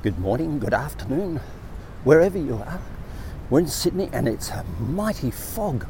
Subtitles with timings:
[0.00, 1.40] good morning, good afternoon,
[2.04, 2.80] wherever you are.
[3.50, 5.88] We're in Sydney and it's a mighty fog.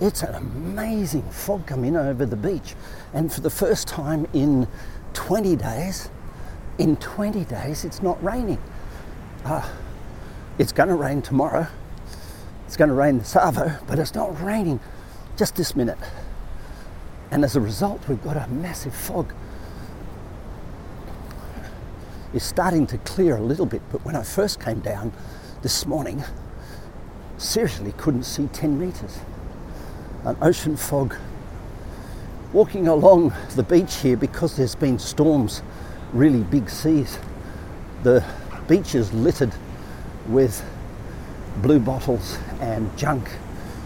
[0.00, 2.74] It's an amazing fog coming over the beach.
[3.12, 4.66] And for the first time in
[5.12, 6.08] 20 days,
[6.78, 8.58] in 20 days, it's not raining.
[9.44, 9.68] Uh,
[10.56, 11.66] it's going to rain tomorrow.
[12.66, 14.80] It's going to rain this Savo, but it's not raining
[15.36, 15.98] just this minute.
[17.30, 19.34] And as a result, we've got a massive fog
[22.34, 25.12] is starting to clear a little bit, but when I first came down
[25.62, 26.22] this morning,
[27.38, 29.20] seriously couldn't see 10 metres.
[30.24, 31.14] An ocean fog.
[32.52, 35.62] Walking along the beach here because there's been storms,
[36.12, 37.18] really big seas.
[38.02, 38.24] The
[38.68, 39.52] beach is littered
[40.26, 40.64] with
[41.58, 43.30] blue bottles and junk,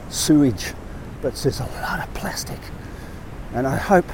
[0.09, 0.73] sewage,
[1.21, 2.60] but there's a lot of plastic.
[3.52, 4.07] And I hope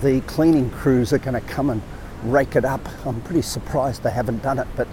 [0.00, 1.82] the cleaning crews are going to come and
[2.22, 2.88] rake it up.
[3.06, 4.88] I'm pretty surprised they haven't done it, but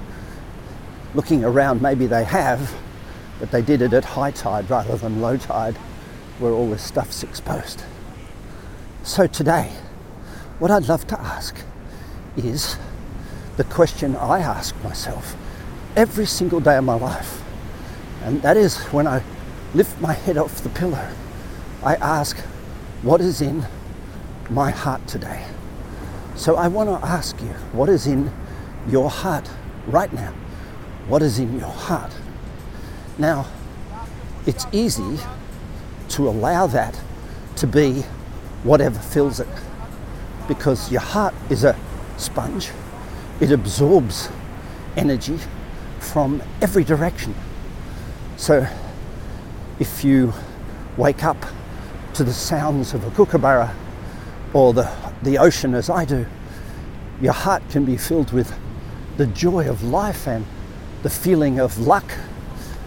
[1.14, 2.74] looking around, maybe they have,
[3.40, 5.76] but they did it at high tide rather than low tide,
[6.40, 7.84] where all this stuff's exposed.
[9.04, 9.72] So today,
[10.60, 11.56] what I'd love to ask
[12.38, 12.78] is
[13.58, 15.36] the question I ask myself
[15.96, 17.42] every single day of my life,
[18.24, 19.24] and that is when I
[19.74, 21.08] lift my head off the pillow,
[21.84, 22.38] I ask,
[23.02, 23.66] what is in
[24.50, 25.46] my heart today?
[26.36, 28.32] So I want to ask you, what is in
[28.90, 29.50] your heart
[29.88, 30.34] right now?
[31.08, 32.12] What is in your heart?
[33.18, 33.48] Now,
[34.46, 35.18] it's easy
[36.10, 37.00] to allow that
[37.56, 38.04] to be
[38.64, 39.48] whatever fills it
[40.48, 41.76] because your heart is a
[42.18, 42.70] sponge.
[43.40, 44.30] It absorbs
[44.98, 45.40] energy
[46.00, 47.34] from every direction.
[48.38, 48.68] So
[49.80, 50.34] if you
[50.98, 51.38] wake up
[52.14, 53.74] to the sounds of a kookaburra
[54.54, 54.90] or the,
[55.26, 56.26] the ocean as I do,
[57.20, 58.54] your heart can be filled with
[59.18, 60.46] the joy of life and
[61.04, 62.06] the feeling of luck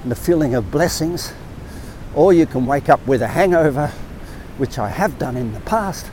[0.03, 1.33] and the feeling of blessings.
[2.15, 3.89] Or you can wake up with a hangover,
[4.57, 6.11] which I have done in the past,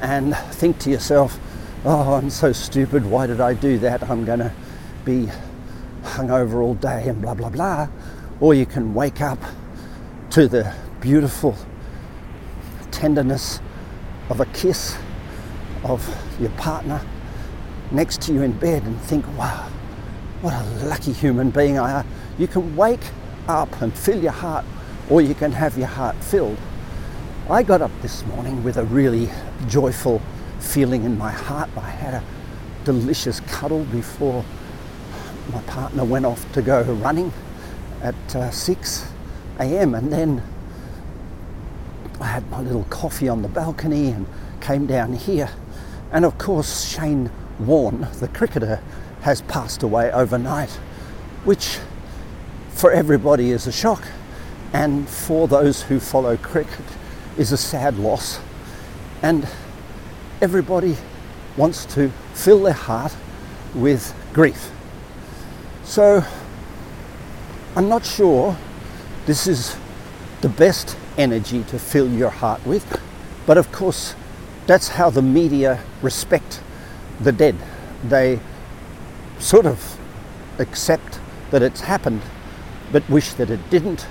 [0.00, 1.38] and think to yourself,
[1.84, 4.02] oh, I'm so stupid, why did I do that?
[4.08, 4.52] I'm going to
[5.04, 5.28] be
[6.02, 7.88] hungover all day and blah, blah, blah.
[8.40, 9.38] Or you can wake up
[10.30, 11.56] to the beautiful
[12.90, 13.60] tenderness
[14.30, 14.96] of a kiss
[15.84, 16.06] of
[16.40, 17.00] your partner
[17.90, 19.68] next to you in bed and think, wow,
[20.42, 22.06] what a lucky human being I am.
[22.38, 23.04] You can wake
[23.48, 24.64] up and fill your heart,
[25.08, 26.58] or you can have your heart filled.
[27.48, 29.28] I got up this morning with a really
[29.66, 30.22] joyful
[30.60, 31.68] feeling in my heart.
[31.76, 32.24] I had a
[32.84, 34.44] delicious cuddle before
[35.52, 37.32] my partner went off to go running
[38.02, 39.06] at uh, 6
[39.58, 39.94] a.m.
[39.94, 40.42] and then
[42.20, 44.26] I had my little coffee on the balcony and
[44.60, 45.50] came down here.
[46.12, 48.80] And of course, Shane Warne, the cricketer,
[49.22, 50.70] has passed away overnight,
[51.44, 51.78] which
[52.70, 54.06] for everybody is a shock.
[54.72, 56.84] And for those who follow cricket,
[57.36, 58.40] is a sad loss.
[59.22, 59.48] And
[60.40, 60.96] everybody
[61.56, 63.14] wants to fill their heart
[63.74, 64.70] with grief.
[65.84, 66.24] So
[67.76, 68.56] I'm not sure
[69.26, 69.76] this is
[70.40, 73.00] the best energy to fill your heart with.
[73.46, 74.14] But of course,
[74.70, 76.60] that's how the media respect
[77.22, 77.56] the dead.
[78.04, 78.38] They
[79.40, 79.98] sort of
[80.60, 81.18] accept
[81.50, 82.22] that it's happened,
[82.92, 84.06] but wish that it didn't.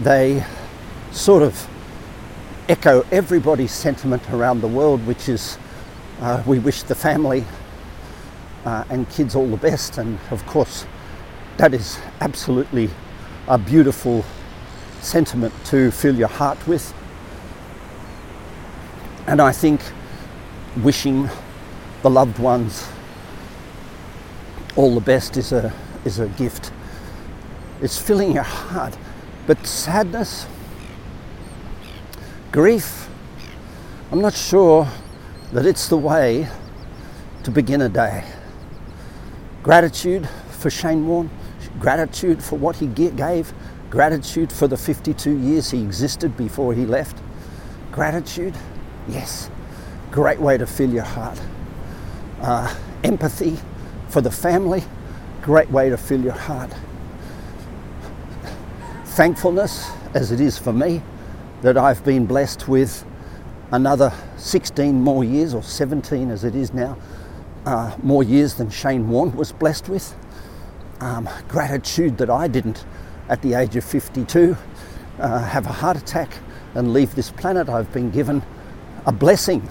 [0.00, 0.44] They
[1.12, 1.68] sort of
[2.68, 5.56] echo everybody's sentiment around the world, which is
[6.20, 7.44] uh, we wish the family
[8.64, 9.98] uh, and kids all the best.
[9.98, 10.84] And of course,
[11.58, 12.90] that is absolutely
[13.46, 14.24] a beautiful
[15.00, 16.92] sentiment to fill your heart with.
[19.30, 19.80] And I think
[20.82, 21.30] wishing
[22.02, 22.86] the loved ones
[24.76, 25.72] all the best is a,
[26.04, 26.72] is a gift.
[27.80, 28.98] It's filling your heart.
[29.46, 30.46] But sadness,
[32.52, 33.08] grief,
[34.12, 34.86] I'm not sure
[35.52, 36.46] that it's the way
[37.44, 38.24] to begin a day.
[39.62, 41.30] Gratitude for Shane Warne,
[41.78, 43.54] gratitude for what he gave,
[43.90, 47.16] Gratitude for the 52 years he existed before he left.
[47.90, 48.54] Gratitude,
[49.08, 49.50] yes,
[50.10, 51.40] great way to fill your heart.
[52.40, 52.74] Uh,
[53.04, 53.58] empathy
[54.08, 54.82] for the family,
[55.42, 56.72] great way to fill your heart.
[59.04, 61.02] Thankfulness, as it is for me,
[61.62, 63.04] that I've been blessed with
[63.72, 66.96] another 16 more years, or 17 as it is now,
[67.66, 70.14] uh, more years than Shane Warne was blessed with.
[71.00, 72.84] Um, gratitude that I didn't
[73.28, 74.56] at the age of 52
[75.18, 76.30] uh, have a heart attack
[76.74, 77.68] and leave this planet.
[77.68, 78.42] I've been given
[79.06, 79.68] a blessing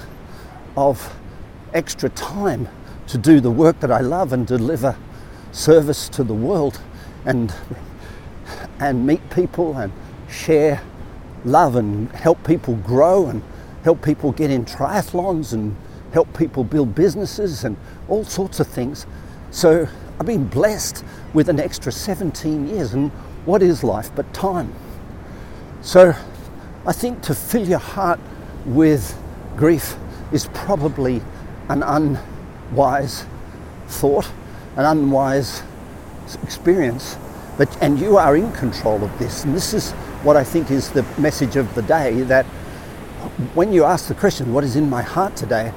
[0.75, 1.15] of
[1.73, 2.67] extra time
[3.07, 4.97] to do the work that I love and deliver
[5.51, 6.79] service to the world
[7.25, 7.53] and
[8.79, 9.91] and meet people and
[10.29, 10.81] share
[11.45, 13.43] love and help people grow and
[13.83, 15.75] help people get in triathlons and
[16.13, 17.77] help people build businesses and
[18.07, 19.05] all sorts of things.
[19.51, 19.87] So
[20.19, 21.03] I've been blessed
[21.33, 23.11] with an extra 17 years and
[23.45, 24.73] what is life but time?
[25.81, 26.13] So
[26.85, 28.19] I think to fill your heart
[28.65, 29.17] with
[29.55, 29.95] grief
[30.31, 31.21] is probably
[31.69, 33.25] an unwise
[33.87, 34.29] thought,
[34.75, 35.63] an unwise
[36.43, 37.17] experience.
[37.57, 39.43] But, and you are in control of this.
[39.43, 39.91] And this is
[40.23, 42.45] what I think is the message of the day that
[43.53, 45.73] when you ask the question, What is in my heart today?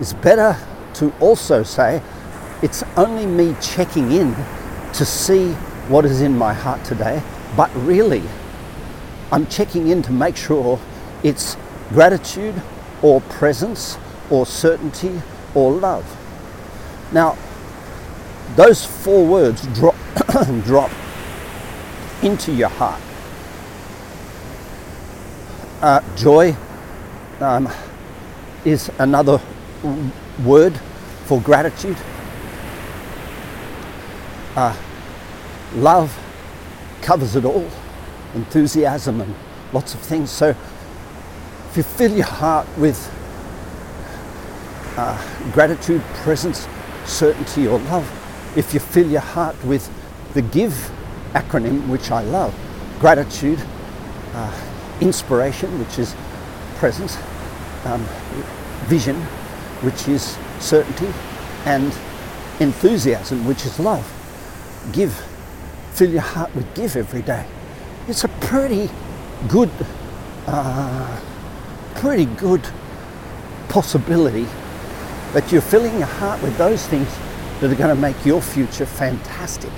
[0.00, 0.56] it's better
[0.94, 2.02] to also say,
[2.62, 4.34] It's only me checking in
[4.94, 5.52] to see
[5.88, 7.22] what is in my heart today,
[7.56, 8.22] but really,
[9.32, 10.80] I'm checking in to make sure
[11.22, 11.56] it's
[11.90, 12.54] gratitude
[13.02, 13.98] or presence
[14.30, 15.20] or certainty
[15.54, 16.04] or love.
[17.12, 17.36] Now,
[18.56, 19.96] those four words drop,
[20.64, 20.90] drop
[22.22, 23.00] into your heart.
[25.82, 26.54] Uh, joy
[27.40, 27.68] um,
[28.64, 29.40] is another
[30.44, 30.78] word
[31.24, 31.96] for gratitude.
[34.56, 34.76] Uh,
[35.74, 36.16] love
[37.02, 37.68] covers it all,
[38.34, 39.34] enthusiasm and
[39.72, 40.30] lots of things.
[40.30, 40.54] So
[41.70, 42.98] if you fill your heart with
[44.96, 46.66] uh, gratitude, presence,
[47.04, 48.04] certainty, or love,
[48.56, 49.88] if you fill your heart with
[50.34, 50.90] the GIVE
[51.32, 52.52] acronym, which I love
[52.98, 53.60] gratitude,
[54.34, 54.70] uh,
[55.00, 56.16] inspiration, which is
[56.76, 57.16] presence,
[57.84, 58.04] um,
[58.88, 59.16] vision,
[59.82, 61.08] which is certainty,
[61.66, 61.96] and
[62.58, 64.04] enthusiasm, which is love.
[64.92, 65.12] Give,
[65.92, 67.46] fill your heart with give every day.
[68.08, 68.90] It's a pretty
[69.48, 69.70] good,
[70.48, 71.20] uh,
[71.96, 72.62] pretty good
[73.68, 74.46] possibility
[75.32, 77.08] that you're filling your heart with those things
[77.60, 79.70] that are going to make your future fantastic,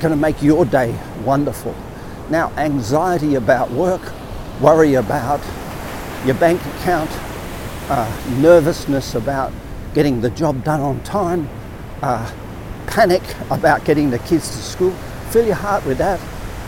[0.00, 1.74] going to make your day wonderful.
[2.28, 4.02] Now, anxiety about work,
[4.60, 5.40] worry about
[6.26, 7.10] your bank account,
[7.88, 9.52] uh, nervousness about
[9.94, 11.48] getting the job done on time,
[12.02, 12.30] uh,
[12.86, 14.92] panic about getting the kids to school,
[15.30, 16.20] fill your heart with that,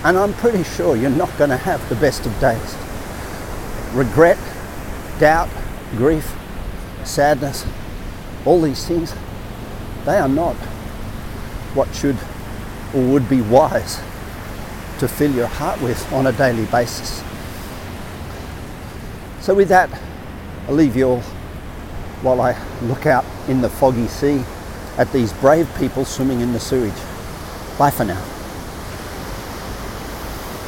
[0.05, 2.76] and I'm pretty sure you're not going to have the best of days.
[3.94, 4.38] Regret,
[5.20, 5.49] doubt,
[5.96, 6.35] grief,
[7.05, 7.64] sadness,
[8.44, 9.14] all these things,
[10.05, 10.56] they are not
[11.75, 12.17] what should
[12.94, 14.00] or would be wise
[14.99, 17.23] to fill your heart with on a daily basis.
[19.41, 19.91] So, with that,
[20.67, 21.20] I'll leave you all
[22.23, 24.43] while I look out in the foggy sea
[24.97, 26.93] at these brave people swimming in the sewage.
[27.79, 28.34] Bye for now.